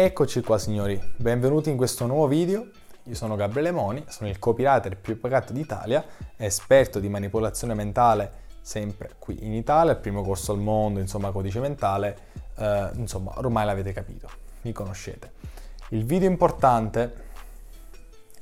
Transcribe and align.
Eccoci 0.00 0.42
qua 0.42 0.58
signori, 0.58 0.96
benvenuti 1.16 1.70
in 1.70 1.76
questo 1.76 2.06
nuovo 2.06 2.28
video. 2.28 2.68
Io 3.02 3.16
sono 3.16 3.34
Gabriele 3.34 3.72
Moni, 3.72 4.04
sono 4.06 4.30
il 4.30 4.38
copywriter 4.38 4.96
più 4.96 5.18
pagato 5.18 5.52
d'Italia, 5.52 6.04
esperto 6.36 7.00
di 7.00 7.08
manipolazione 7.08 7.74
mentale 7.74 8.30
sempre 8.60 9.16
qui 9.18 9.44
in 9.44 9.52
Italia, 9.52 9.90
il 9.90 9.98
primo 9.98 10.22
corso 10.22 10.52
al 10.52 10.60
mondo, 10.60 11.00
insomma 11.00 11.32
codice 11.32 11.58
mentale, 11.58 12.16
eh, 12.58 12.90
insomma 12.94 13.32
ormai 13.38 13.66
l'avete 13.66 13.92
capito, 13.92 14.30
mi 14.62 14.70
conoscete. 14.70 15.32
Il 15.88 16.04
video 16.04 16.28
importante, 16.28 17.14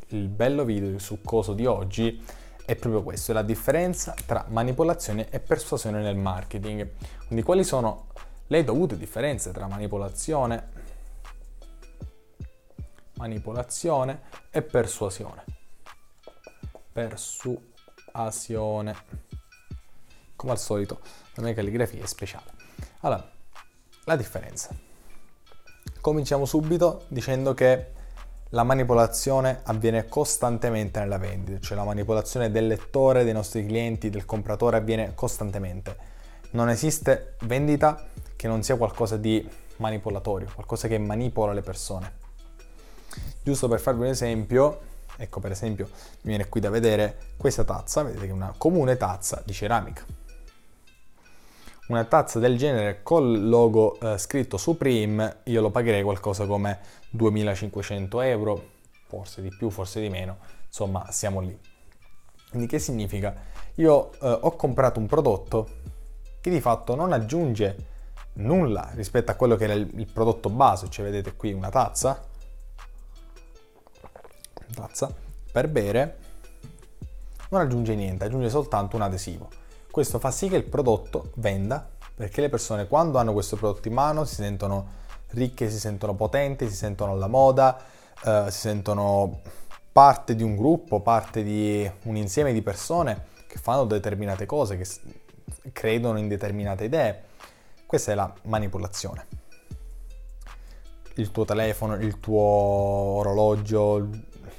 il 0.09 0.29
bello 0.29 0.63
video 0.63 0.99
succoso 0.99 1.55
di 1.55 1.65
oggi 1.65 2.23
è 2.67 2.77
proprio 2.77 3.03
questo, 3.03 3.31
è 3.31 3.35
la 3.35 3.41
differenza 3.41 4.15
tra 4.27 4.45
manipolazione 4.49 5.31
e 5.31 5.41
persuasione 5.41 6.03
nel 6.03 6.17
marketing. 6.17 6.87
Quindi 7.27 7.43
quali 7.43 7.65
sono 7.65 8.09
le 8.49 8.63
dovute 8.63 8.99
differenze 8.99 9.53
tra 9.53 9.67
manipolazione, 9.67 10.76
manipolazione 13.17 14.23
e 14.51 14.63
persuasione. 14.63 15.45
Persuasione. 16.93 17.65
Come 20.35 20.53
al 20.53 20.59
solito, 20.59 21.01
la 21.35 21.43
mia 21.43 21.55
calligrafia 21.55 22.03
è 22.03 22.07
speciale. 22.07 22.53
Allora, 23.01 23.29
la 24.05 24.17
differenza. 24.17 24.75
Cominciamo 26.01 26.45
subito 26.45 27.05
dicendo 27.09 27.55
che 27.55 27.93
la 28.51 28.63
manipolazione 28.63 29.61
avviene 29.65 30.07
costantemente 30.07 31.01
nella 31.01 31.19
vendita, 31.19 31.59
cioè 31.59 31.77
la 31.77 31.85
manipolazione 31.85 32.51
del 32.51 32.69
lettore, 32.69 33.25
dei 33.25 33.33
nostri 33.33 33.67
clienti, 33.67 34.09
del 34.09 34.25
compratore 34.25 34.77
avviene 34.77 35.15
costantemente. 35.15 35.97
Non 36.51 36.69
esiste 36.69 37.35
vendita 37.41 38.07
che 38.37 38.47
non 38.47 38.63
sia 38.63 38.77
qualcosa 38.77 39.17
di 39.17 39.47
manipolatorio, 39.79 40.51
qualcosa 40.55 40.87
che 40.87 40.97
manipola 40.99 41.53
le 41.53 41.63
persone. 41.63 42.25
Giusto 43.43 43.69
per 43.69 43.81
farvi 43.81 44.01
un 44.03 44.09
esempio, 44.09 44.81
ecco 45.17 45.41
per 45.41 45.53
esempio 45.53 45.89
mi 46.23 46.31
viene 46.31 46.49
qui 46.49 46.61
da 46.61 46.71
vedere 46.71 47.19
questa 47.37 47.65
tazza, 47.65 48.03
vedete 48.03 48.25
che 48.25 48.31
è 48.31 48.35
una 48.35 48.55
comune 48.57 48.97
tazza 48.97 49.43
di 49.45 49.53
ceramica. 49.53 50.05
Una 51.89 52.05
tazza 52.05 52.41
del 52.41 52.57
genere 52.57 53.03
col 53.03 53.49
logo 53.49 53.99
eh, 54.01 54.19
scritto 54.19 54.57
Supreme 54.57 55.39
io 55.45 55.61
lo 55.61 55.71
pagherei 55.71 56.03
qualcosa 56.03 56.45
come 56.45 56.81
2500 57.11 58.21
euro, 58.23 58.71
forse 59.07 59.41
di 59.41 59.55
più, 59.57 59.71
forse 59.71 60.01
di 60.01 60.09
meno, 60.09 60.39
insomma 60.67 61.11
siamo 61.13 61.41
lì. 61.41 61.57
Quindi 62.51 62.67
che 62.67 62.81
significa? 62.81 63.35
Io 63.77 64.13
eh, 64.15 64.39
ho 64.41 64.57
comprato 64.57 64.99
un 64.99 65.07
prodotto 65.07 65.69
che 66.41 66.51
di 66.51 66.61
fatto 66.61 66.95
non 66.95 67.13
aggiunge 67.13 67.95
nulla 68.35 68.91
rispetto 68.95 69.31
a 69.31 69.35
quello 69.35 69.57
che 69.57 69.65
era 69.65 69.75
il, 69.75 69.89
il 69.95 70.11
prodotto 70.11 70.49
base, 70.49 70.89
cioè 70.89 71.05
vedete 71.05 71.35
qui 71.37 71.53
una 71.53 71.71
tazza, 71.71 72.21
tazza 74.75 75.13
per 75.53 75.69
bere 75.69 76.19
non 77.51 77.61
aggiunge 77.61 77.95
niente, 77.95 78.25
aggiunge 78.25 78.51
soltanto 78.51 78.97
un 78.97 79.03
adesivo. 79.03 79.49
Questo 79.91 80.19
fa 80.19 80.31
sì 80.31 80.49
che 80.49 80.57
il 80.57 80.65
prodotto 80.65 81.31
venda 81.37 81.89
perché 82.15 82.41
le 82.41 82.49
persone 82.49 82.87
quando 82.87 83.19
hanno 83.19 83.33
questo 83.33 83.57
prodotto 83.57 83.89
in 83.89 83.95
mano 83.95 84.25
si 84.25 84.35
sentono 84.37 85.05
ricche, 85.31 85.71
si 85.71 85.79
sentono 85.79 86.15
potenti, 86.15 86.69
si 86.69 86.75
sentono 86.75 87.13
alla 87.13 87.27
moda, 87.27 87.79
eh, 88.25 88.47
si 88.49 88.59
sentono 88.59 89.41
parte 89.93 90.35
di 90.35 90.43
un 90.43 90.57
gruppo, 90.57 91.01
parte 91.01 91.43
di 91.43 91.91
un 92.03 92.17
insieme 92.17 92.53
di 92.53 92.63
persone 92.63 93.27
che 93.47 93.59
fanno 93.59 93.85
determinate 93.85 94.47
cose, 94.47 94.77
che 94.77 94.87
credono 95.73 96.19
in 96.19 96.29
determinate 96.29 96.85
idee. 96.85 97.23
Questa 97.87 98.13
è 98.13 98.15
la 98.15 98.33
manipolazione. 98.43 99.27
Il 101.15 101.31
tuo 101.31 101.45
telefono, 101.45 101.95
il 101.95 102.21
tuo 102.21 102.41
orologio, 102.41 104.09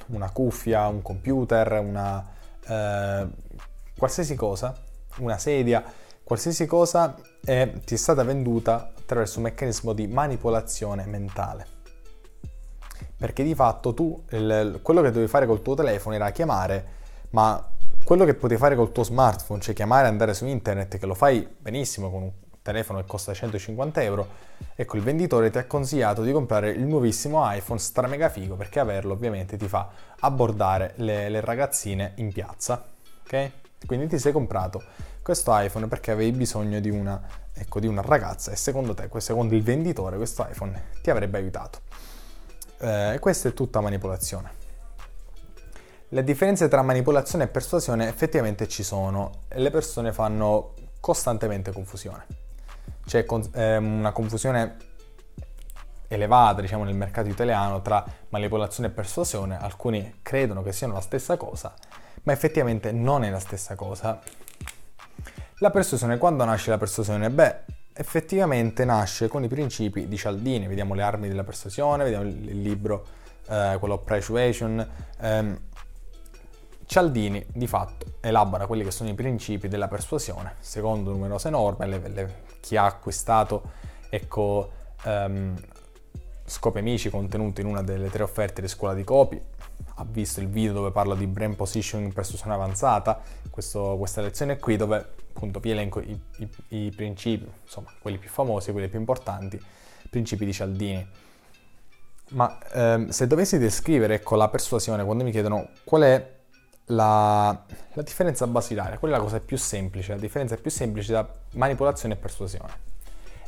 una 0.08 0.30
cuffia, 0.30 0.86
un 0.86 1.02
computer, 1.02 1.72
una, 1.80 2.24
eh, 2.66 3.26
qualsiasi 3.96 4.34
cosa, 4.34 4.74
una 5.18 5.38
sedia, 5.38 5.82
qualsiasi 6.22 6.66
cosa 6.66 7.16
è, 7.44 7.72
ti 7.84 7.94
è 7.94 7.96
stata 7.96 8.22
venduta 8.22 8.92
attraverso 8.98 9.38
un 9.38 9.44
meccanismo 9.44 9.92
di 9.92 10.06
manipolazione 10.06 11.06
mentale. 11.06 11.66
Perché 13.16 13.42
di 13.42 13.54
fatto 13.54 13.94
tu 13.94 14.24
il, 14.30 14.80
quello 14.82 15.02
che 15.02 15.10
dovevi 15.10 15.28
fare 15.28 15.46
col 15.46 15.62
tuo 15.62 15.74
telefono 15.74 16.14
era 16.14 16.30
chiamare, 16.30 16.86
ma 17.30 17.70
quello 18.04 18.24
che 18.24 18.34
potevi 18.34 18.60
fare 18.60 18.76
col 18.76 18.92
tuo 18.92 19.02
smartphone, 19.02 19.60
cioè 19.60 19.74
chiamare 19.74 20.06
e 20.06 20.10
andare 20.10 20.34
su 20.34 20.46
internet, 20.46 20.98
che 20.98 21.06
lo 21.06 21.14
fai 21.14 21.46
benissimo 21.58 22.10
con 22.10 22.22
un 22.22 22.32
telefono 22.68 23.00
che 23.00 23.06
costa 23.06 23.32
150 23.32 24.02
euro, 24.02 24.28
ecco 24.74 24.96
il 24.98 25.02
venditore 25.02 25.48
ti 25.48 25.56
ha 25.56 25.64
consigliato 25.64 26.22
di 26.22 26.32
comprare 26.32 26.70
il 26.70 26.84
nuovissimo 26.84 27.50
iPhone 27.50 27.78
stramega 27.78 28.28
figo 28.28 28.56
perché 28.56 28.78
averlo 28.78 29.14
ovviamente 29.14 29.56
ti 29.56 29.66
fa 29.66 29.88
abbordare 30.20 30.92
le, 30.96 31.30
le 31.30 31.40
ragazzine 31.40 32.12
in 32.16 32.30
piazza, 32.30 32.84
ok? 33.24 33.50
Quindi 33.86 34.08
ti 34.08 34.18
sei 34.18 34.32
comprato 34.32 34.82
questo 35.22 35.50
iPhone 35.56 35.88
perché 35.88 36.10
avevi 36.10 36.36
bisogno 36.36 36.78
di 36.80 36.90
una, 36.90 37.18
ecco, 37.54 37.80
di 37.80 37.86
una 37.86 38.02
ragazza 38.02 38.50
e 38.52 38.56
secondo 38.56 38.92
te, 38.92 39.08
secondo 39.16 39.54
il 39.54 39.62
venditore, 39.62 40.16
questo 40.16 40.46
iPhone 40.46 40.90
ti 41.02 41.08
avrebbe 41.08 41.38
aiutato. 41.38 41.80
Eh, 42.80 43.16
questa 43.18 43.48
è 43.48 43.54
tutta 43.54 43.80
manipolazione. 43.80 44.50
Le 46.08 46.24
differenze 46.24 46.68
tra 46.68 46.82
manipolazione 46.82 47.44
e 47.44 47.48
persuasione 47.48 48.08
effettivamente 48.08 48.68
ci 48.68 48.82
sono 48.82 49.44
e 49.48 49.58
le 49.58 49.70
persone 49.70 50.12
fanno 50.12 50.74
costantemente 51.00 51.72
confusione 51.72 52.47
c'è 53.08 53.24
con, 53.24 53.42
eh, 53.54 53.78
una 53.78 54.12
confusione 54.12 54.76
elevata 56.08 56.60
diciamo, 56.60 56.84
nel 56.84 56.94
mercato 56.94 57.28
italiano 57.28 57.80
tra 57.80 58.04
manipolazione 58.28 58.90
e 58.90 58.92
persuasione, 58.92 59.58
alcuni 59.58 60.18
credono 60.20 60.62
che 60.62 60.72
siano 60.72 60.92
la 60.92 61.00
stessa 61.00 61.38
cosa, 61.38 61.74
ma 62.24 62.32
effettivamente 62.32 62.92
non 62.92 63.24
è 63.24 63.30
la 63.30 63.38
stessa 63.38 63.74
cosa. 63.74 64.20
La 65.60 65.70
persuasione, 65.70 66.18
quando 66.18 66.44
nasce 66.44 66.68
la 66.68 66.76
persuasione? 66.76 67.30
Beh, 67.30 67.60
effettivamente 67.94 68.84
nasce 68.84 69.26
con 69.26 69.42
i 69.42 69.48
principi 69.48 70.06
di 70.06 70.16
Cialdini, 70.18 70.66
vediamo 70.66 70.92
le 70.92 71.02
armi 71.02 71.28
della 71.28 71.44
persuasione, 71.44 72.04
vediamo 72.04 72.24
il 72.24 72.60
libro, 72.60 73.06
eh, 73.48 73.76
quello 73.78 73.98
Persuasion. 73.98 74.86
Eh, 75.18 75.66
Cialdini 76.84 77.44
di 77.52 77.66
fatto 77.66 78.16
elabora 78.20 78.66
quelli 78.66 78.84
che 78.84 78.90
sono 78.90 79.10
i 79.10 79.14
principi 79.14 79.68
della 79.68 79.88
persuasione, 79.88 80.56
secondo 80.60 81.10
numerose 81.10 81.50
norme, 81.50 81.86
le, 81.86 82.08
le, 82.08 82.34
chi 82.60 82.76
ha 82.76 82.84
acquistato 82.84 83.62
ecco, 84.08 84.70
um, 85.04 85.54
scopi 86.44 86.78
amici 86.78 87.10
contenuti 87.10 87.60
in 87.60 87.66
una 87.66 87.82
delle 87.82 88.10
tre 88.10 88.22
offerte 88.22 88.60
di 88.60 88.68
scuola 88.68 88.94
di 88.94 89.04
copy, 89.04 89.40
ha 89.94 90.06
visto 90.08 90.40
il 90.40 90.48
video 90.48 90.72
dove 90.72 90.90
parlo 90.90 91.14
di 91.14 91.26
brand 91.26 91.56
positioning 91.56 92.12
per 92.12 92.22
persuasione 92.22 92.54
avanzata, 92.54 93.20
questo, 93.50 93.96
questa 93.98 94.20
lezione 94.20 94.58
qui 94.58 94.76
dove 94.76 94.96
appunto 95.32 95.60
vi 95.60 95.70
elenco 95.70 96.00
i, 96.00 96.20
i, 96.38 96.48
i, 96.68 96.92
principi, 96.94 97.48
insomma 97.62 97.92
quelli 98.00 98.18
più 98.18 98.28
famosi, 98.28 98.72
quelli 98.72 98.88
più 98.88 98.98
importanti, 98.98 99.60
principi 100.10 100.44
di 100.44 100.52
Cialdini. 100.52 101.06
Ma 102.30 102.58
ehm, 102.72 103.08
se 103.08 103.26
dovessi 103.26 103.58
descrivere 103.58 104.14
ecco, 104.14 104.36
la 104.36 104.48
persuasione, 104.48 105.04
quando 105.04 105.24
mi 105.24 105.30
chiedono 105.30 105.70
qual 105.84 106.02
è 106.02 106.36
la, 106.88 107.64
la, 107.92 108.02
differenza 108.02 108.46
basilare, 108.46 108.98
quella 108.98 109.16
è 109.16 109.18
la 109.18 109.24
cosa 109.24 109.40
più 109.40 109.56
semplice, 109.56 110.12
la 110.12 110.20
differenza 110.20 110.56
più 110.56 110.70
semplice 110.70 111.12
tra 111.12 111.28
manipolazione 111.52 112.14
e 112.14 112.16
persuasione, 112.16 112.72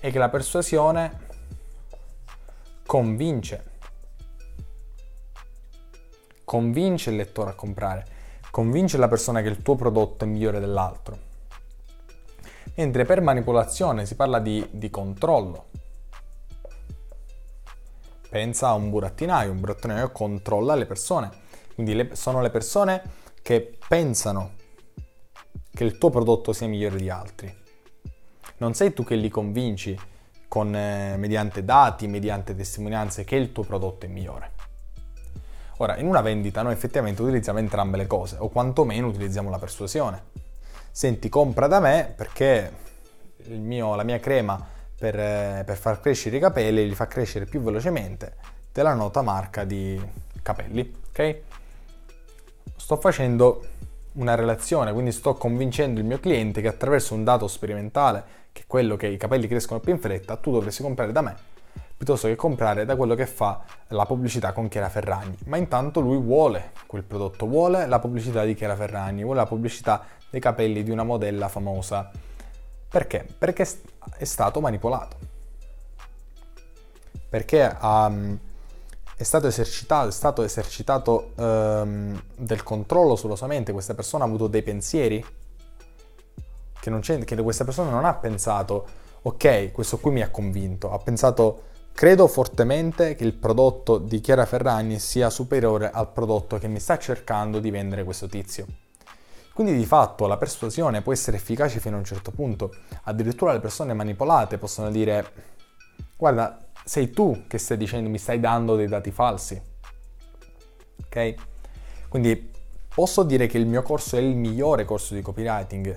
è 0.01 0.11
che 0.11 0.19
la 0.19 0.29
persuasione 0.29 1.29
convince, 2.85 3.65
convince 6.45 7.11
il 7.11 7.17
lettore 7.17 7.51
a 7.51 7.55
comprare, 7.55 8.07
convince 8.51 8.99
la 8.99 9.09
persona 9.09 9.41
che 9.43 9.49
il 9.49 9.63
tuo 9.63 9.77
prodotto 9.77 10.25
è 10.25 10.27
migliore 10.29 10.61
dell'altro. 10.61 11.29
Mentre 12.75 13.05
per 13.05 13.21
manipolazione 13.21 14.07
si 14.07 14.15
parla 14.15 14.39
di, 14.39 14.67
di 14.71 14.91
controllo. 14.91 15.67
Pensa 18.29 18.69
a 18.69 18.75
un 18.75 18.91
burattinaio, 18.91 19.51
un 19.51 19.61
burattinaio 19.61 20.13
controlla 20.13 20.75
le 20.77 20.87
persone, 20.87 21.31
quindi 21.75 21.95
le, 21.95 22.15
sono 22.15 22.41
le 22.41 22.51
persone 22.51 23.03
che 23.51 23.79
pensano 23.89 24.53
che 25.75 25.83
il 25.83 25.99
tuo 25.99 26.09
prodotto 26.09 26.53
sia 26.53 26.69
migliore 26.69 26.95
di 26.99 27.11
altri. 27.11 27.53
Non 28.59 28.75
sei 28.75 28.93
tu 28.93 29.03
che 29.03 29.17
li 29.17 29.29
convinci 29.29 29.99
con, 30.47 30.73
eh, 30.73 31.17
mediante 31.17 31.65
dati, 31.65 32.07
mediante 32.07 32.55
testimonianze 32.55 33.25
che 33.25 33.35
il 33.35 33.51
tuo 33.51 33.65
prodotto 33.65 34.07
è 34.07 34.09
migliore. 34.09 34.53
Ora, 35.79 35.97
in 35.97 36.07
una 36.07 36.21
vendita 36.21 36.63
noi 36.63 36.75
effettivamente 36.75 37.23
utilizziamo 37.23 37.59
entrambe 37.59 37.97
le 37.97 38.07
cose, 38.07 38.37
o 38.39 38.51
quantomeno 38.51 39.09
utilizziamo 39.09 39.51
la 39.51 39.59
persuasione. 39.59 40.27
Senti, 40.93 41.29
compra 41.29 41.67
da 41.67 41.81
me 41.81 42.15
perché 42.17 42.73
mio, 43.49 43.97
la 43.97 44.05
mia 44.05 44.21
crema 44.21 44.65
per, 44.97 45.19
eh, 45.19 45.65
per, 45.67 45.77
far 45.77 46.01
crescere 46.01 46.37
i 46.37 46.41
capelli 46.41 46.87
li 46.87 46.95
fa 46.95 47.09
crescere 47.09 47.47
più 47.47 47.61
velocemente 47.61 48.37
della 48.73 48.95
nota 48.95 49.23
marca 49.23 49.65
di 49.65 50.01
capelli, 50.41 50.99
ok? 51.09 51.50
Sto 52.91 52.97
facendo 52.97 53.63
una 54.15 54.35
relazione, 54.35 54.93
quindi 54.93 55.13
sto 55.13 55.35
convincendo 55.35 56.01
il 56.01 56.07
mio 56.07 56.19
cliente 56.19 56.61
che 56.61 56.67
attraverso 56.67 57.15
un 57.15 57.23
dato 57.23 57.47
sperimentale, 57.47 58.25
che 58.51 58.63
è 58.63 58.65
quello 58.67 58.97
che 58.97 59.07
i 59.07 59.17
capelli 59.17 59.47
crescono 59.47 59.79
più 59.79 59.93
in 59.93 60.01
fretta, 60.01 60.35
tu 60.35 60.51
dovresti 60.51 60.83
comprare 60.83 61.13
da 61.13 61.21
me 61.21 61.37
piuttosto 61.97 62.27
che 62.27 62.35
comprare 62.35 62.85
da 62.85 62.97
quello 62.97 63.15
che 63.15 63.27
fa 63.27 63.63
la 63.89 64.07
pubblicità 64.07 64.53
con 64.53 64.67
Chiara 64.67 64.89
Ferragni. 64.89 65.37
Ma 65.45 65.57
intanto 65.57 66.01
lui 66.01 66.17
vuole 66.17 66.73
quel 66.87 67.05
prodotto, 67.05 67.47
vuole 67.47 67.87
la 67.87 68.01
pubblicità 68.01 68.43
di 68.43 68.55
Chiara 68.55 68.75
Ferragni, 68.75 69.23
vuole 69.23 69.39
la 69.39 69.47
pubblicità 69.47 70.05
dei 70.29 70.41
capelli 70.41 70.83
di 70.83 70.91
una 70.91 71.05
modella 71.05 71.49
famosa. 71.49 72.11
Perché? 72.89 73.25
Perché 73.39 73.69
è 74.17 74.25
stato 74.25 74.61
manipolato. 74.61 75.17
Perché 77.29 77.77
um, 77.83 78.39
è 79.21 79.23
stato 79.23 79.49
esercitato, 79.49 80.09
è 80.09 80.13
stato 80.13 80.43
esercitato 80.43 81.33
um, 81.37 82.19
del 82.39 82.63
controllo 82.63 83.17
sulla 83.17 83.37
sua 83.37 83.49
mente, 83.49 83.71
questa 83.71 83.93
persona 83.93 84.25
ha 84.25 84.27
avuto 84.27 84.47
dei 84.47 84.63
pensieri 84.63 85.23
che, 86.81 87.25
che 87.27 87.37
questa 87.43 87.65
persona 87.65 87.91
non 87.91 88.07
ha 88.07 88.15
pensato, 88.15 88.87
ok, 89.21 89.73
questo 89.73 89.99
qui 89.99 90.13
mi 90.13 90.23
ha 90.23 90.31
convinto, 90.31 90.91
ha 90.91 90.99
pensato 90.99 91.69
Credo 91.93 92.29
fortemente 92.29 93.15
che 93.15 93.25
il 93.25 93.35
prodotto 93.35 93.99
di 93.99 94.21
Chiara 94.21 94.47
Ferragni 94.47 94.99
sia 94.99 95.29
superiore 95.29 95.91
al 95.91 96.11
prodotto 96.11 96.57
che 96.57 96.69
mi 96.69 96.81
sta 96.81 96.97
cercando 96.97 97.59
di 97.59 97.71
vendere 97.71 98.05
questo 98.05 98.27
tizio. 98.27 98.65
Quindi 99.53 99.77
di 99.77 99.85
fatto 99.85 100.27
la 100.27 100.39
persuasione 100.39 101.03
può 101.03 101.13
essere 101.13 101.37
efficace 101.37 101.79
fino 101.79 101.97
a 101.97 101.99
un 101.99 102.07
certo 102.07 102.31
punto. 102.31 102.73
Addirittura 103.03 103.53
le 103.53 103.61
persone 103.61 103.93
manipolate 103.93 104.57
possono 104.57 104.89
dire 104.89 105.59
guarda, 106.17 106.70
sei 106.85 107.11
tu 107.11 107.45
che 107.47 107.59
stai 107.59 107.77
dicendo, 107.77 108.09
mi 108.09 108.19
stai 108.19 108.41
dando 108.41 108.77
dei 108.77 108.89
dati 108.89 109.11
falsi. 109.11 109.61
Ok? 111.05 111.35
Quindi 112.09 112.51
posso 112.93 113.23
dire 113.23 113.47
che 113.47 113.59
il 113.59 113.67
mio 113.67 113.83
corso 113.83 114.17
è 114.17 114.21
il 114.21 114.37
migliore 114.37 114.85
corso 114.85 115.15
di 115.15 115.23
copywriting, 115.23 115.97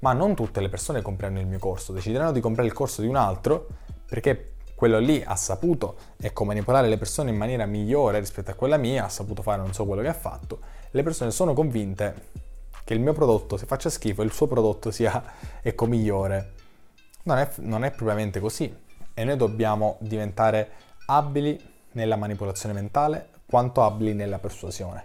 ma 0.00 0.12
non 0.12 0.34
tutte 0.34 0.60
le 0.60 0.68
persone 0.68 1.02
compreranno 1.02 1.40
il 1.40 1.46
mio 1.46 1.58
corso, 1.58 1.92
decideranno 1.92 2.32
di 2.32 2.40
comprare 2.40 2.68
il 2.68 2.74
corso 2.74 3.00
di 3.00 3.08
un 3.08 3.16
altro 3.16 3.66
perché 4.06 4.52
quello 4.74 4.98
lì 4.98 5.22
ha 5.24 5.36
saputo 5.36 5.96
ecco, 6.18 6.44
manipolare 6.44 6.88
le 6.88 6.96
persone 6.96 7.30
in 7.30 7.36
maniera 7.36 7.66
migliore 7.66 8.18
rispetto 8.18 8.50
a 8.50 8.54
quella 8.54 8.78
mia, 8.78 9.04
ha 9.04 9.08
saputo 9.08 9.42
fare 9.42 9.60
non 9.60 9.72
so 9.74 9.84
quello 9.84 10.02
che 10.02 10.08
ha 10.08 10.14
fatto, 10.14 10.60
le 10.90 11.02
persone 11.02 11.30
sono 11.30 11.52
convinte 11.52 12.28
che 12.82 12.94
il 12.94 13.00
mio 13.00 13.12
prodotto, 13.12 13.56
se 13.56 13.66
faccia 13.66 13.90
schifo, 13.90 14.22
il 14.22 14.32
suo 14.32 14.46
prodotto 14.46 14.90
sia 14.90 15.22
ecco, 15.62 15.86
migliore. 15.86 16.54
Non 17.22 17.36
è, 17.36 17.48
non 17.56 17.84
è 17.84 17.90
propriamente 17.90 18.40
così 18.40 18.74
e 19.14 19.24
noi 19.24 19.36
dobbiamo 19.36 19.96
diventare 20.00 20.70
abili 21.06 21.58
nella 21.92 22.16
manipolazione 22.16 22.74
mentale 22.74 23.28
quanto 23.46 23.82
abili 23.82 24.14
nella 24.14 24.38
persuasione. 24.38 25.04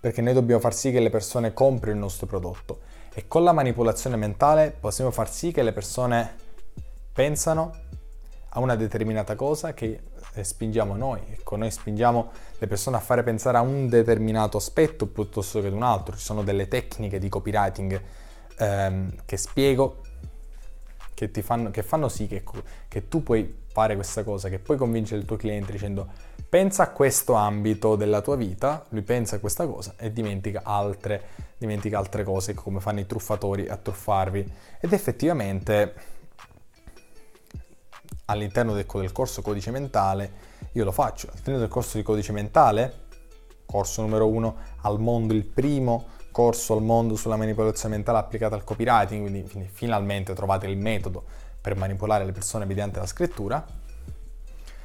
Perché 0.00 0.22
noi 0.22 0.32
dobbiamo 0.32 0.60
far 0.60 0.74
sì 0.74 0.92
che 0.92 1.00
le 1.00 1.10
persone 1.10 1.52
comprino 1.52 1.96
il 1.96 2.02
nostro 2.02 2.26
prodotto 2.26 2.80
e 3.12 3.26
con 3.26 3.42
la 3.42 3.52
manipolazione 3.52 4.16
mentale 4.16 4.70
possiamo 4.78 5.10
far 5.10 5.28
sì 5.28 5.50
che 5.50 5.62
le 5.62 5.72
persone 5.72 6.36
pensano 7.12 7.74
a 8.50 8.60
una 8.60 8.76
determinata 8.76 9.34
cosa 9.34 9.74
che 9.74 10.02
eh, 10.34 10.44
spingiamo 10.44 10.94
noi. 10.94 11.20
Ecco, 11.30 11.56
noi 11.56 11.70
spingiamo 11.70 12.30
le 12.58 12.66
persone 12.68 12.96
a 12.96 13.00
fare 13.00 13.24
pensare 13.24 13.58
a 13.58 13.60
un 13.60 13.88
determinato 13.88 14.56
aspetto 14.56 15.06
piuttosto 15.06 15.60
che 15.60 15.66
ad 15.66 15.72
un 15.72 15.82
altro. 15.82 16.16
Ci 16.16 16.22
sono 16.22 16.44
delle 16.44 16.68
tecniche 16.68 17.18
di 17.18 17.28
copywriting 17.28 18.00
ehm, 18.58 19.14
che 19.24 19.36
spiego 19.36 20.02
che, 21.26 21.42
fanno, 21.42 21.70
che 21.70 21.82
fanno 21.82 22.08
sì 22.08 22.28
che, 22.28 22.44
che, 22.86 23.08
tu 23.08 23.24
puoi 23.24 23.64
fare 23.66 23.96
questa 23.96 24.22
cosa, 24.22 24.48
che 24.48 24.60
puoi 24.60 24.76
convincere 24.76 25.20
il 25.20 25.26
tuo 25.26 25.36
cliente 25.36 25.72
dicendo 25.72 26.06
pensa 26.48 26.84
a 26.84 26.90
questo 26.90 27.32
ambito 27.32 27.96
della 27.96 28.20
tua 28.20 28.36
vita, 28.36 28.84
lui 28.90 29.02
pensa 29.02 29.36
a 29.36 29.38
questa 29.40 29.66
cosa 29.66 29.94
e 29.98 30.12
dimentica 30.12 30.60
altre, 30.62 31.22
dimentica 31.58 31.98
altre 31.98 32.22
cose 32.22 32.54
come 32.54 32.78
fanno 32.78 33.00
i 33.00 33.06
truffatori 33.06 33.68
a 33.68 33.76
truffarvi. 33.76 34.52
Ed 34.80 34.92
effettivamente 34.92 35.94
all'interno 38.26 38.74
del, 38.74 38.86
del 38.86 39.12
corso 39.12 39.42
codice 39.42 39.70
mentale, 39.72 40.46
io 40.72 40.84
lo 40.84 40.92
faccio. 40.92 41.28
All'interno 41.30 41.58
del 41.58 41.68
corso 41.68 41.96
di 41.96 42.04
codice 42.04 42.32
mentale, 42.32 43.06
corso 43.66 44.02
numero 44.02 44.28
uno 44.28 44.56
al 44.82 45.00
mondo, 45.00 45.34
il 45.34 45.44
primo 45.44 46.16
corso 46.38 46.74
al 46.74 46.82
mondo 46.82 47.16
sulla 47.16 47.34
manipolazione 47.34 47.96
mentale 47.96 48.18
applicata 48.18 48.54
al 48.54 48.62
copywriting, 48.62 49.28
quindi, 49.28 49.68
finalmente 49.72 50.34
trovate 50.34 50.68
il 50.68 50.76
metodo 50.76 51.24
per 51.60 51.74
manipolare 51.74 52.24
le 52.24 52.30
persone 52.30 52.64
mediante 52.64 53.00
la 53.00 53.06
scrittura, 53.06 53.66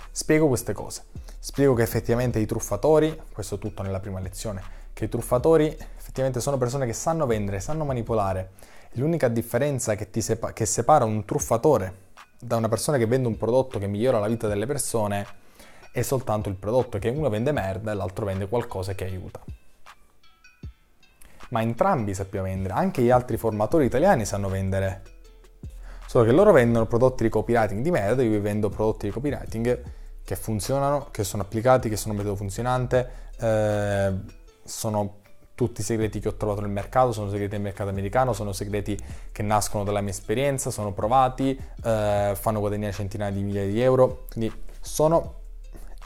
spiego 0.10 0.48
queste 0.48 0.74
cose. 0.74 1.04
Spiego 1.38 1.76
che 1.76 1.84
effettivamente 1.84 2.40
i 2.40 2.48
truffatori, 2.48 3.22
questo 3.32 3.60
tutto 3.60 3.84
nella 3.84 4.00
prima 4.00 4.20
lezione, 4.20 4.64
che 4.94 5.06
i 5.06 5.10
truffatori 5.10 5.68
effettivamente 5.96 6.40
sono 6.40 6.58
persone 6.58 6.88
che 6.88 6.94
sanno 6.94 7.28
vendere, 7.28 7.60
sanno 7.60 7.86
manipolare. 7.86 8.54
L'unica 8.94 9.28
differenza 9.28 9.94
che, 9.94 10.10
sepa- 10.22 10.54
che 10.54 10.66
separa 10.66 11.06
un 11.06 11.24
truffatore 11.24 12.14
da 12.40 12.56
una 12.56 12.68
persona 12.68 12.98
che 12.98 13.06
vende 13.06 13.28
un 13.28 13.38
prodotto 13.38 13.78
che 13.78 13.86
migliora 13.86 14.18
la 14.18 14.28
vita 14.28 14.48
delle 14.48 14.66
persone 14.66 15.24
è 15.92 16.02
soltanto 16.02 16.50
il 16.50 16.56
prodotto, 16.56 16.98
che 16.98 17.10
uno 17.10 17.30
vende 17.30 17.52
merda 17.52 17.92
e 17.92 17.94
l'altro 17.94 18.26
vende 18.26 18.48
qualcosa 18.48 18.96
che 18.96 19.04
aiuta. 19.04 19.40
Ma 21.54 21.62
entrambi 21.62 22.16
sappiamo 22.16 22.48
vendere, 22.48 22.74
anche 22.74 23.04
gli 23.04 23.12
altri 23.12 23.38
formatori 23.38 23.86
italiani 23.86 24.26
sanno 24.26 24.50
vendere. 24.50 25.04
Solo 26.08 26.26
che 26.26 26.32
loro 26.32 26.52
vendono 26.52 26.88
prodotti 26.88 27.22
di 27.22 27.30
copywriting 27.30 27.84
di 27.84 27.92
merda, 27.92 28.24
io 28.24 28.32
vi 28.32 28.40
vendo 28.40 28.70
prodotti 28.70 29.06
di 29.06 29.14
copywriting 29.14 29.84
che 30.24 30.36
funzionano, 30.36 31.10
che 31.12 31.24
sono 31.24 31.44
applicati, 31.44 31.90
che 31.90 31.96
sono 31.96 32.14
un 32.14 32.18
metodo 32.18 32.36
funzionante, 32.36 33.10
eh, 33.40 34.14
sono 34.64 35.18
tutti 35.54 35.84
segreti 35.84 36.20
che 36.20 36.30
ho 36.30 36.34
trovato 36.34 36.62
nel 36.62 36.72
mercato, 36.72 37.12
sono 37.12 37.30
segreti 37.30 37.52
del 37.52 37.62
mercato 37.62 37.92
americano, 37.92 38.34
sono 38.34 38.52
segreti 38.52 38.98
che 39.32 39.44
nascono 39.44 39.84
dalla 39.84 40.02
mia 40.02 40.10
esperienza, 40.10 40.72
sono 40.72 40.92
provati, 40.92 41.56
eh, 41.84 42.34
fanno 42.36 42.60
guadagnare 42.62 42.94
centinaia 42.94 43.32
di 43.32 43.44
migliaia 43.44 43.72
di 43.72 43.80
euro, 43.80 44.26
quindi 44.32 44.52
sono, 44.82 45.42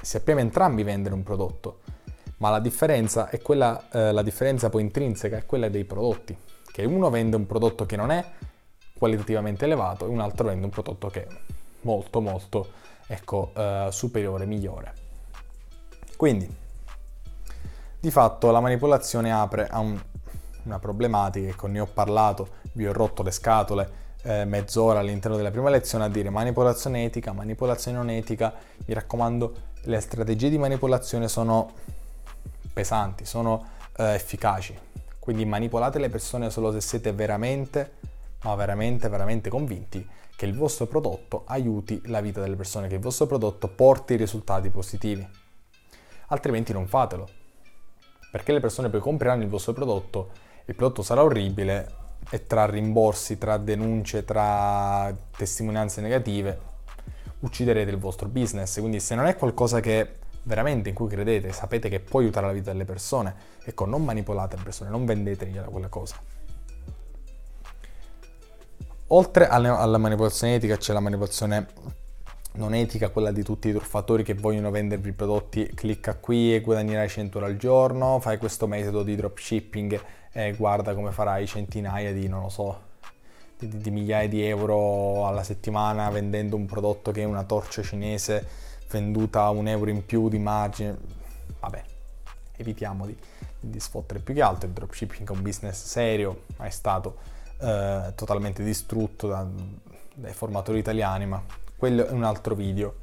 sappiamo 0.01 0.41
entrambi 0.41 0.83
vendere 0.83 1.15
un 1.15 1.23
prodotto, 1.23 1.79
ma 2.37 2.49
la 2.49 2.59
differenza 2.59 3.29
è 3.29 3.41
quella, 3.41 3.89
eh, 3.91 4.11
la 4.11 4.21
differenza 4.21 4.69
poi 4.69 4.81
intrinseca 4.81 5.37
è 5.37 5.45
quella 5.45 5.69
dei 5.69 5.85
prodotti, 5.85 6.37
che 6.71 6.85
uno 6.85 7.09
vende 7.09 7.35
un 7.35 7.45
prodotto 7.45 7.85
che 7.85 7.95
non 7.95 8.11
è 8.11 8.23
qualitativamente 8.97 9.65
elevato 9.65 10.05
e 10.05 10.09
un 10.09 10.19
altro 10.19 10.47
vende 10.47 10.65
un 10.65 10.71
prodotto 10.71 11.07
che 11.09 11.23
è 11.23 11.27
molto 11.81 12.21
molto 12.21 12.67
ecco, 13.07 13.51
eh, 13.55 13.87
superiore, 13.91 14.45
migliore. 14.45 14.93
Quindi 16.15 16.65
di 17.99 18.11
fatto 18.11 18.51
la 18.51 18.59
manipolazione 18.59 19.31
apre 19.31 19.67
a 19.67 19.79
un, 19.79 19.99
una 20.63 20.79
problematica, 20.79 21.49
ecco, 21.49 21.67
ne 21.67 21.79
ho 21.79 21.87
parlato, 21.87 22.49
vi 22.73 22.87
ho 22.87 22.93
rotto 22.93 23.23
le 23.23 23.31
scatole 23.31 24.05
eh, 24.23 24.45
mezz'ora 24.45 24.99
all'interno 24.99 25.37
della 25.37 25.51
prima 25.51 25.69
lezione 25.69 26.03
a 26.03 26.09
dire 26.09 26.29
manipolazione 26.29 27.05
etica, 27.05 27.31
manipolazione 27.33 27.97
non 27.97 28.09
etica, 28.09 28.53
mi 28.85 28.93
raccomando, 28.93 29.55
le 29.83 29.99
strategie 29.99 30.49
di 30.49 30.57
manipolazione 30.57 31.27
sono 31.27 31.71
pesanti, 32.77 33.25
sono 33.25 33.69
eh, 33.97 34.13
efficaci, 34.13 34.77
quindi 35.17 35.45
manipolate 35.45 35.97
le 35.97 36.09
persone 36.09 36.51
solo 36.51 36.71
se 36.71 36.79
siete 36.79 37.11
veramente, 37.11 37.93
ma 38.43 38.53
veramente, 38.53 39.09
veramente 39.09 39.49
convinti 39.49 40.07
che 40.35 40.45
il 40.45 40.55
vostro 40.55 40.85
prodotto 40.85 41.41
aiuti 41.47 41.99
la 42.05 42.21
vita 42.21 42.39
delle 42.39 42.55
persone, 42.55 42.87
che 42.87 42.93
il 42.93 43.01
vostro 43.01 43.25
prodotto 43.25 43.67
porti 43.67 44.15
risultati 44.15 44.69
positivi. 44.69 45.27
Altrimenti 46.27 46.71
non 46.71 46.85
fatelo 46.85 47.27
perché 48.29 48.51
le 48.51 48.59
persone 48.59 48.89
poi 48.89 48.99
compreranno 48.99 49.41
il 49.41 49.49
vostro 49.49 49.73
prodotto, 49.73 50.29
il 50.65 50.75
prodotto 50.75 51.01
sarà 51.01 51.23
orribile 51.23 52.05
e 52.29 52.45
tra 52.45 52.67
rimborsi, 52.67 53.39
tra 53.39 53.57
denunce, 53.57 54.23
tra 54.23 55.11
testimonianze 55.35 56.01
negative 56.01 56.59
ucciderete 57.39 57.89
il 57.89 57.97
vostro 57.97 58.27
business. 58.27 58.79
Quindi 58.79 58.99
se 58.99 59.15
non 59.15 59.25
è 59.25 59.35
qualcosa 59.35 59.79
che 59.79 60.25
veramente 60.47 60.89
in 60.89 60.95
cui 60.95 61.07
credete, 61.07 61.51
sapete 61.51 61.89
che 61.89 61.99
può 61.99 62.21
aiutare 62.21 62.47
la 62.47 62.53
vita 62.53 62.71
delle 62.71 62.85
persone, 62.85 63.35
ecco, 63.63 63.85
non 63.85 64.03
manipolate 64.03 64.55
le 64.55 64.63
persone, 64.63 64.89
non 64.89 65.05
vendetegliela 65.05 65.67
quella 65.67 65.89
cosa. 65.89 66.15
Oltre 69.07 69.47
alla 69.47 69.97
manipolazione 69.97 70.55
etica 70.55 70.75
c'è 70.77 70.93
la 70.93 70.99
manipolazione 70.99 71.67
non 72.53 72.73
etica, 72.73 73.09
quella 73.09 73.31
di 73.31 73.43
tutti 73.43 73.69
i 73.69 73.71
truffatori 73.71 74.23
che 74.23 74.33
vogliono 74.33 74.71
vendervi 74.71 75.09
i 75.09 75.13
prodotti, 75.13 75.69
clicca 75.73 76.15
qui 76.15 76.55
e 76.55 76.61
guadagnerai 76.61 77.07
100 77.07 77.37
euro 77.37 77.49
al 77.49 77.57
giorno, 77.57 78.19
fai 78.19 78.37
questo 78.37 78.67
metodo 78.67 79.03
di 79.03 79.15
dropshipping 79.15 80.01
e 80.31 80.53
guarda 80.53 80.93
come 80.95 81.11
farai 81.11 81.45
centinaia 81.45 82.11
di, 82.13 82.27
non 82.27 82.41
lo 82.41 82.49
so, 82.49 82.81
di, 83.57 83.67
di 83.77 83.91
migliaia 83.91 84.27
di 84.27 84.43
euro 84.43 85.27
alla 85.27 85.43
settimana 85.43 86.09
vendendo 86.09 86.55
un 86.55 86.65
prodotto 86.65 87.11
che 87.11 87.21
è 87.21 87.25
una 87.25 87.43
torcia 87.43 87.81
cinese 87.83 88.65
venduta 88.89 89.43
a 89.43 89.49
un 89.49 89.67
euro 89.67 89.89
in 89.89 90.05
più 90.05 90.29
di 90.29 90.39
margine. 90.39 90.97
Vabbè, 91.59 91.83
evitiamo 92.57 93.05
di, 93.05 93.17
di 93.59 93.79
sfottere 93.79 94.19
più 94.19 94.33
che 94.33 94.41
altro, 94.41 94.67
il 94.67 94.73
dropshipping 94.73 95.27
è 95.27 95.31
un 95.31 95.41
business 95.41 95.83
serio, 95.83 96.43
ma 96.57 96.65
è 96.65 96.69
stato 96.69 97.17
eh, 97.59 98.11
totalmente 98.15 98.63
distrutto 98.63 99.27
da, 99.27 99.47
dai 100.13 100.33
formatori 100.33 100.79
italiani, 100.79 101.25
ma 101.25 101.41
quello 101.77 102.07
è 102.07 102.11
un 102.11 102.23
altro 102.23 102.55
video. 102.55 102.95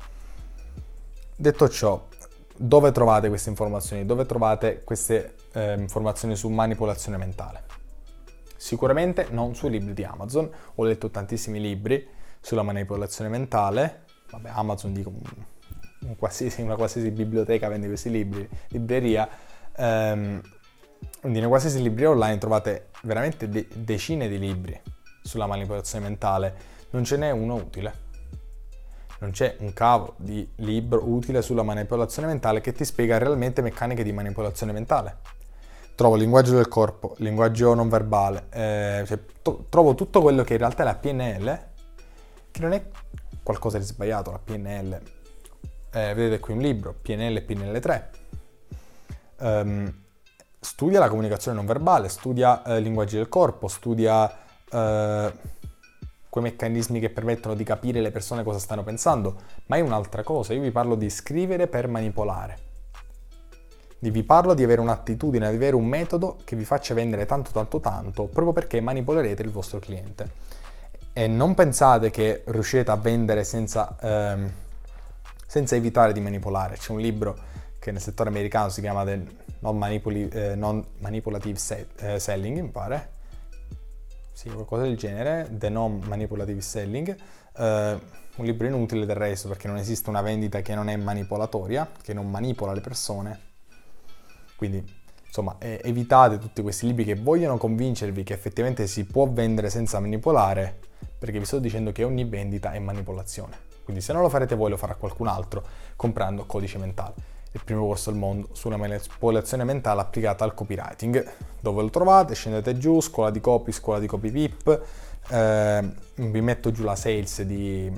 Detto 1.37 1.69
ciò, 1.69 2.07
dove 2.57 2.93
trovate 2.93 3.29
queste 3.29 3.51
informazioni? 3.51 4.07
Dove 4.07 4.27
trovate 4.27 4.83
queste 4.85 5.35
eh, 5.53 5.75
informazioni 5.75 6.37
su 6.37 6.49
manipolazione 6.49 7.17
mentale? 7.17 7.63
Sicuramente 8.57 9.29
non 9.31 9.55
sui 9.55 9.71
libri 9.71 9.93
di 9.93 10.05
Amazon, 10.05 10.51
ho 10.75 10.85
letto 10.85 11.11
tantissimi 11.11 11.61
libri 11.61 12.07
sulla 12.41 12.63
manipolazione 12.63 13.31
mentale, 13.31 14.05
vabbè 14.31 14.51
Amazon 14.53 14.93
dico 14.93 15.13
un 16.07 16.17
qualsiasi, 16.17 16.63
una 16.63 16.77
qualsiasi 16.77 17.11
biblioteca 17.11 17.69
vende 17.69 17.87
questi 17.87 18.11
libri, 18.11 18.49
libreria, 18.69 19.29
ehm, 19.77 20.41
quindi 21.21 21.39
in 21.39 21.49
qualsiasi 21.49 21.83
libreria 21.83 22.11
online 22.11 22.39
trovate 22.39 22.91
veramente 23.03 23.49
de- 23.49 23.69
decine 23.75 24.29
di 24.29 24.39
libri 24.39 24.81
sulla 25.23 25.47
manipolazione 25.47 26.07
mentale, 26.07 26.55
non 26.91 27.05
ce 27.05 27.17
n'è 27.17 27.31
uno 27.31 27.55
utile. 27.55 28.03
Non 29.21 29.31
c'è 29.31 29.57
un 29.61 29.73
cavo 29.73 30.15
di 30.19 30.47
libro 30.57 31.09
utile 31.09 31.41
sulla 31.41 31.63
manipolazione 31.63 32.29
mentale 32.29 32.61
che 32.61 32.73
ti 32.73 32.85
spiega 32.85 33.17
realmente 33.17 33.63
meccaniche 33.63 34.03
di 34.03 34.13
manipolazione 34.13 34.73
mentale. 34.73 35.19
Trovo 35.95 36.17
linguaggio 36.17 36.55
del 36.57 36.69
corpo, 36.69 37.15
linguaggio 37.19 37.73
non 37.73 37.89
verbale, 37.89 38.47
eh, 38.51 39.05
cioè, 39.07 39.19
to- 39.41 39.67
trovo 39.71 39.95
tutto 39.95 40.21
quello 40.21 40.43
che 40.43 40.55
in 40.55 40.59
realtà 40.59 40.83
è 40.83 40.85
la 40.85 40.97
PNL, 40.97 41.65
che 42.51 42.61
non 42.61 42.73
è 42.73 42.85
qualcosa 43.43 43.79
di 43.79 43.85
sbagliato, 43.85 44.31
la 44.31 44.41
PNL. 44.43 45.01
Eh, 45.97 46.13
vedete 46.13 46.41
qui 46.41 46.55
un 46.55 46.59
libro, 46.59 46.93
PNL 47.01 47.37
e 47.37 47.45
PNL3. 47.47 48.03
Um, 49.39 49.47
ehm, 49.47 49.95
studia 50.59 50.99
la 50.99 51.09
comunicazione 51.09 51.57
non 51.57 51.67
verbale, 51.67 52.09
studia 52.09 52.65
eh, 52.65 52.81
linguaggi 52.81 53.15
del 53.15 53.29
corpo, 53.29 53.69
studia 53.69 54.29
eh, 54.73 55.33
quei 56.29 56.45
meccanismi 56.45 56.99
che 56.99 57.11
permettono 57.11 57.55
di 57.55 57.63
capire 57.63 58.01
le 58.01 58.11
persone 58.11 58.43
cosa 58.43 58.59
stanno 58.59 58.83
pensando, 58.83 59.37
ma 59.67 59.77
è 59.77 59.81
un'altra 59.81 60.25
cosa. 60.25 60.53
Io 60.53 60.63
vi 60.63 60.73
parlo 60.73 60.97
di 60.97 61.09
scrivere 61.09 61.69
per 61.69 61.87
manipolare. 61.87 62.59
Vi 64.01 64.23
parlo 64.25 64.53
di 64.53 64.65
avere 64.65 64.81
un'attitudine, 64.81 65.49
di 65.49 65.55
avere 65.55 65.77
un 65.77 65.87
metodo 65.87 66.39
che 66.43 66.57
vi 66.57 66.65
faccia 66.65 66.93
vendere 66.93 67.25
tanto 67.25 67.53
tanto 67.53 67.79
tanto, 67.79 68.25
proprio 68.25 68.53
perché 68.53 68.81
manipolerete 68.81 69.43
il 69.43 69.51
vostro 69.51 69.79
cliente. 69.79 70.29
E 71.13 71.29
non 71.29 71.55
pensate 71.55 72.11
che 72.11 72.43
riuscirete 72.47 72.91
a 72.91 72.97
vendere 72.97 73.45
senza, 73.45 73.97
ehm, 74.01 74.51
senza 75.55 75.77
evitare 75.77 76.13
di 76.13 76.19
manipolare. 76.19 76.77
C'è 76.77 76.91
un 76.91 76.99
libro 76.99 77.39
che 77.79 77.93
nel 77.93 78.01
settore 78.01 78.29
americano 78.29 78.71
si 78.71 78.81
chiama 78.81 79.05
The 79.05 79.25
Non, 79.61 79.81
eh, 79.85 80.57
non 80.57 80.85
Manipulative 80.99 81.57
Set, 81.57 82.03
eh, 82.03 82.19
Selling, 82.19 82.59
mi 82.59 82.71
pare, 82.71 83.11
sì, 84.33 84.49
qualcosa 84.49 84.83
del 84.83 84.97
genere, 84.97 85.47
The 85.53 85.69
Non 85.69 86.03
Manipulative 86.09 86.61
Selling, 86.61 87.17
eh, 87.57 87.99
un 88.35 88.45
libro 88.45 88.67
inutile 88.67 89.07
del 89.07 89.15
resto 89.15 89.47
perché 89.47 89.69
non 89.69 89.77
esiste 89.77 90.11
una 90.11 90.23
vendita 90.23 90.61
che 90.61 90.75
non 90.75 90.89
è 90.89 90.97
manipolatoria, 90.97 91.89
che 92.03 92.13
non 92.13 92.29
manipola 92.29 92.73
le 92.73 92.81
persone. 92.81 93.41
Quindi, 94.57 94.85
insomma, 95.25 95.55
evitate 95.61 96.39
tutti 96.39 96.63
questi 96.63 96.87
libri 96.87 97.05
che 97.05 97.15
vogliono 97.15 97.59
convincervi 97.59 98.25
che 98.25 98.33
effettivamente 98.33 98.89
si 98.89 99.05
può 99.05 99.31
vendere 99.31 99.71
senza 99.71 100.01
manipolare, 100.01 100.81
perché 101.17 101.39
vi 101.39 101.45
sto 101.45 101.61
dicendo 101.61 101.93
che 101.93 102.03
ogni 102.03 102.25
vendita 102.25 102.73
è 102.73 102.81
manipolazione. 102.81 103.74
Quindi 103.85 104.03
se 104.03 104.13
non 104.13 104.23
lo 104.23 104.29
farete 104.29 104.55
voi 104.55 104.71
lo 104.71 104.77
farà 104.77 104.95
qualcun 104.95 105.29
altro 105.29 105.63
comprando 105.97 106.47
codice 106.47 106.79
mentale 106.79 107.33
il 107.55 107.63
primo 107.63 107.87
corso 107.87 108.11
al 108.11 108.17
mondo 108.17 108.49
sulla 108.53 108.77
manipolazione 108.77 109.63
mentale 109.63 110.01
applicata 110.01 110.43
al 110.43 110.55
copywriting. 110.55 111.33
Dove 111.61 111.83
lo 111.83 111.91
trovate? 111.91 112.35
Scendete 112.35 112.77
giù, 112.79 113.01
scuola 113.01 113.31
di 113.31 113.41
copy, 113.41 113.71
scuola 113.71 114.01
di 114.01 114.09
copy 114.09 114.31
VIP, 114.31 114.83
eh, 115.31 115.95
vi 116.17 116.41
metto 116.41 116.73
giù 116.73 116.83
la 116.83 116.97
sales 116.97 117.43
di, 117.43 117.91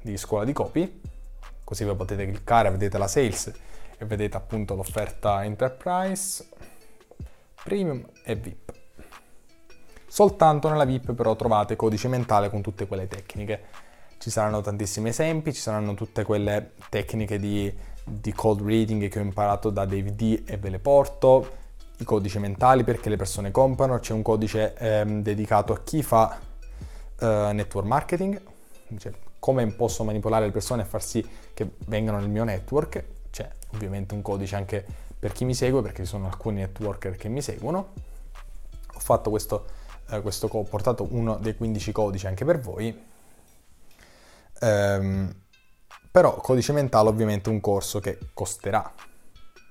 di 0.00 0.16
scuola 0.16 0.44
di 0.44 0.52
copy, 0.52 1.00
così 1.64 1.84
voi 1.84 1.96
potete 1.96 2.24
cliccare, 2.24 2.70
vedete 2.70 2.98
la 2.98 3.08
sales 3.08 3.52
e 3.98 4.04
vedete 4.04 4.36
appunto 4.36 4.76
l'offerta 4.76 5.44
enterprise, 5.44 6.48
premium 7.64 8.06
e 8.24 8.36
VIP. 8.36 8.72
Soltanto 10.06 10.68
nella 10.68 10.84
VIP 10.84 11.12
però 11.14 11.34
trovate 11.34 11.74
codice 11.74 12.06
mentale 12.06 12.48
con 12.48 12.62
tutte 12.62 12.86
quelle 12.86 13.08
tecniche. 13.08 13.88
Ci 14.20 14.30
saranno 14.30 14.60
tantissimi 14.60 15.08
esempi, 15.08 15.52
ci 15.54 15.60
saranno 15.60 15.94
tutte 15.94 16.24
quelle 16.24 16.72
tecniche 16.90 17.38
di 17.38 17.74
di 18.10 18.32
cold 18.32 18.62
reading 18.62 19.08
che 19.08 19.18
ho 19.18 19.22
imparato 19.22 19.70
da 19.70 19.84
David 19.84 20.14
D 20.14 20.42
e 20.44 20.56
ve 20.56 20.70
le 20.70 20.78
porto, 20.78 21.58
i 21.98 22.04
codici 22.04 22.38
mentali 22.38 22.82
perché 22.82 23.08
le 23.08 23.16
persone 23.16 23.50
comprano, 23.50 23.98
c'è 23.98 24.12
un 24.12 24.22
codice 24.22 24.74
ehm, 24.74 25.22
dedicato 25.22 25.72
a 25.72 25.80
chi 25.82 26.02
fa 26.02 26.38
eh, 27.18 27.50
network 27.52 27.86
marketing, 27.86 28.40
cioè 28.98 29.12
come 29.38 29.66
posso 29.68 30.02
manipolare 30.04 30.46
le 30.46 30.50
persone 30.50 30.82
e 30.82 30.84
far 30.84 31.02
sì 31.02 31.26
che 31.54 31.70
vengano 31.86 32.18
nel 32.18 32.28
mio 32.28 32.44
network, 32.44 33.04
c'è 33.30 33.48
ovviamente 33.74 34.14
un 34.14 34.22
codice 34.22 34.56
anche 34.56 34.84
per 35.18 35.32
chi 35.32 35.44
mi 35.44 35.54
segue 35.54 35.82
perché 35.82 36.02
ci 36.02 36.08
sono 36.08 36.26
alcuni 36.26 36.60
networker 36.60 37.16
che 37.16 37.28
mi 37.28 37.42
seguono. 37.42 37.92
Ho 38.94 38.98
fatto 38.98 39.30
questo, 39.30 39.66
eh, 40.10 40.20
questo 40.20 40.48
ho 40.50 40.62
portato 40.62 41.06
uno 41.10 41.36
dei 41.36 41.54
15 41.54 41.92
codici 41.92 42.26
anche 42.26 42.44
per 42.44 42.58
voi. 42.58 43.08
Um, 44.60 45.34
però 46.10 46.34
codice 46.36 46.72
mentale 46.72 47.08
ovviamente 47.08 47.50
è 47.50 47.52
un 47.52 47.60
corso 47.60 48.00
che 48.00 48.18
costerà. 48.34 48.92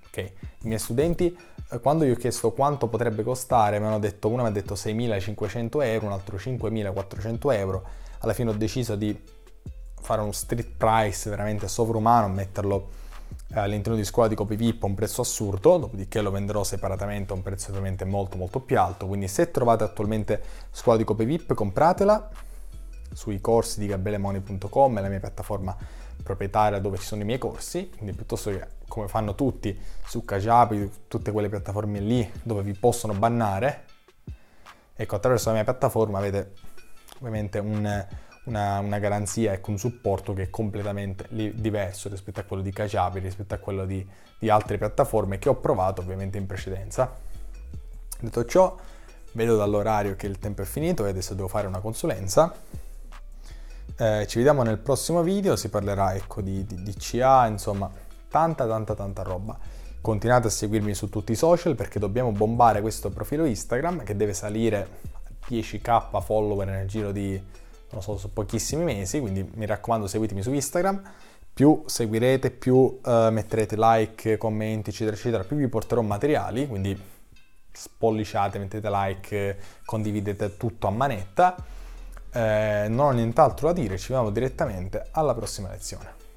Okay. 0.07 0.33
I 0.63 0.67
miei 0.67 0.79
studenti, 0.79 1.37
eh, 1.71 1.79
quando 1.79 2.05
gli 2.05 2.11
ho 2.11 2.15
chiesto 2.15 2.51
quanto 2.51 2.87
potrebbe 2.87 3.23
costare, 3.23 3.79
mi 3.79 3.85
hanno 3.85 3.99
detto, 3.99 4.29
uno 4.29 4.43
mi 4.43 4.47
ha 4.47 4.51
detto 4.51 4.73
6.500 4.73 5.83
euro, 5.83 6.05
un 6.05 6.11
altro 6.13 6.37
5.400 6.37 7.53
euro. 7.53 7.83
Alla 8.19 8.33
fine 8.33 8.49
ho 8.49 8.53
deciso 8.53 8.95
di 8.95 9.17
fare 10.01 10.21
uno 10.21 10.31
street 10.31 10.75
price 10.77 11.29
veramente 11.29 11.67
sovrumano, 11.67 12.29
metterlo 12.29 12.89
eh, 13.53 13.59
all'interno 13.59 13.97
di 13.97 14.05
scuola 14.05 14.29
di 14.29 14.35
copy 14.35 14.55
VIP 14.55 14.83
a 14.83 14.85
un 14.87 14.95
prezzo 14.95 15.21
assurdo, 15.21 15.77
dopodiché 15.77 16.21
lo 16.21 16.31
venderò 16.31 16.63
separatamente 16.63 17.33
a 17.33 17.35
un 17.35 17.41
prezzo 17.41 17.69
ovviamente 17.69 18.05
molto 18.05 18.37
molto 18.37 18.61
più 18.61 18.79
alto. 18.79 19.07
Quindi 19.07 19.27
se 19.27 19.51
trovate 19.51 19.83
attualmente 19.83 20.41
scuola 20.71 20.97
di 20.97 21.03
copy 21.03 21.25
VIP, 21.25 21.53
compratela 21.53 22.29
sui 23.13 23.41
corsi 23.41 23.79
di 23.79 23.87
gabelemoni.com, 23.87 25.01
la 25.01 25.09
mia 25.09 25.19
piattaforma 25.19 25.75
proprietaria 26.21 26.79
dove 26.79 26.97
ci 26.97 27.05
sono 27.05 27.21
i 27.21 27.25
miei 27.25 27.37
corsi, 27.37 27.89
quindi 27.89 28.13
piuttosto 28.13 28.51
che 28.51 28.67
come 28.87 29.07
fanno 29.07 29.35
tutti 29.35 29.77
su 30.05 30.25
Kajabi, 30.25 30.91
tutte 31.07 31.31
quelle 31.31 31.49
piattaforme 31.49 31.99
lì 31.99 32.29
dove 32.43 32.61
vi 32.63 32.73
possono 32.73 33.13
bannare, 33.13 33.85
ecco 34.95 35.15
attraverso 35.15 35.49
la 35.49 35.55
mia 35.55 35.63
piattaforma 35.63 36.17
avete 36.17 36.53
ovviamente 37.19 37.59
un, 37.59 38.07
una, 38.45 38.79
una, 38.79 38.99
garanzia 38.99 39.53
e 39.53 39.61
un 39.65 39.77
supporto 39.77 40.33
che 40.33 40.43
è 40.43 40.49
completamente 40.49 41.27
diverso 41.29 42.09
rispetto 42.09 42.39
a 42.39 42.43
quello 42.43 42.61
di 42.61 42.71
Kajabi, 42.71 43.19
rispetto 43.19 43.53
a 43.53 43.57
quello 43.57 43.85
di, 43.85 44.05
di 44.37 44.49
altre 44.49 44.77
piattaforme 44.77 45.39
che 45.39 45.49
ho 45.49 45.55
provato 45.55 46.01
ovviamente 46.01 46.37
in 46.37 46.45
precedenza. 46.45 47.15
Detto 48.19 48.45
ciò, 48.45 48.75
vedo 49.33 49.55
dall'orario 49.55 50.15
che 50.15 50.27
il 50.27 50.39
tempo 50.39 50.61
è 50.61 50.65
finito 50.65 51.05
e 51.05 51.09
adesso 51.09 51.33
devo 51.33 51.47
fare 51.47 51.67
una 51.67 51.79
consulenza 51.79 52.53
eh, 53.99 54.25
ci 54.27 54.37
vediamo 54.37 54.63
nel 54.63 54.77
prossimo 54.77 55.21
video, 55.23 55.57
si 55.57 55.67
parlerà 55.67 56.15
ecco, 56.15 56.41
di, 56.41 56.65
di, 56.65 56.83
di 56.83 56.93
CA, 56.93 57.47
insomma, 57.47 57.91
tanta 58.29 58.65
tanta 58.65 58.95
tanta 58.95 59.23
roba. 59.23 59.57
Continuate 59.99 60.47
a 60.47 60.49
seguirmi 60.49 60.93
su 60.93 61.09
tutti 61.09 61.33
i 61.33 61.35
social 61.35 61.75
perché 61.75 61.99
dobbiamo 61.99 62.31
bombare 62.31 62.79
questo 62.79 63.09
profilo 63.09 63.43
Instagram 63.43 64.03
che 64.03 64.15
deve 64.15 64.33
salire 64.33 64.77
a 64.77 64.87
10k 65.49 66.21
follower 66.21 66.65
nel 66.65 66.87
giro 66.87 67.11
di, 67.11 67.41
non 67.89 68.01
so, 68.01 68.17
pochissimi 68.33 68.85
mesi, 68.85 69.19
quindi 69.19 69.47
mi 69.55 69.65
raccomando 69.65 70.07
seguitemi 70.07 70.41
su 70.41 70.53
Instagram. 70.53 71.01
Più 71.53 71.83
seguirete, 71.85 72.51
più 72.51 72.75
uh, 72.75 72.99
metterete 73.31 73.75
like, 73.77 74.37
commenti, 74.37 74.91
eccetera, 74.91 75.17
eccetera, 75.17 75.43
più 75.43 75.57
vi 75.57 75.67
porterò 75.67 76.01
materiali, 76.01 76.67
quindi 76.67 76.97
spolliciate, 77.69 78.59
mettete 78.59 78.89
like, 78.89 79.57
condividete 79.83 80.55
tutto 80.55 80.87
a 80.87 80.89
manetta 80.89 81.77
eh, 82.31 82.85
non 82.89 82.99
ho 83.07 83.11
nient'altro 83.11 83.67
da 83.67 83.73
dire, 83.73 83.97
ci 83.97 84.07
vediamo 84.09 84.29
direttamente 84.31 85.07
alla 85.11 85.33
prossima 85.33 85.69
lezione. 85.69 86.28